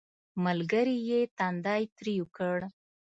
[0.45, 2.57] ملګري یې تندی ترېو کړ